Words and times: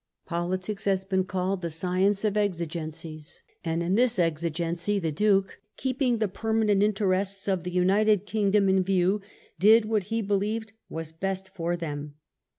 Politics 0.25 0.85
has 0.85 1.03
been 1.03 1.25
called 1.25 1.61
the 1.61 1.69
science 1.69 2.25
of 2.25 2.35
exigencies, 2.35 3.43
and 3.63 3.83
in 3.83 3.93
this 3.93 4.17
exigency 4.17 4.97
the 4.97 5.11
Duke, 5.11 5.59
keeping 5.77 6.17
the 6.17 6.27
permanent 6.27 6.81
interests 6.81 7.47
of 7.47 7.63
the 7.63 7.69
United 7.69 8.25
Kingdom 8.25 8.67
in 8.67 8.81
view, 8.81 9.21
did 9.59 9.85
what 9.85 10.05
he 10.05 10.23
believed 10.23 10.73
was 10.89 11.11
best 11.11 11.51
for 11.53 11.77
them. 11.77 12.15